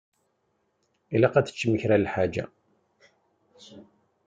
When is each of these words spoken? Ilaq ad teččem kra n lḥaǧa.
Ilaq 1.15 1.33
ad 1.35 1.45
teččem 1.45 1.73
kra 1.81 1.95
n 1.97 2.01
lḥaǧa. 2.05 2.45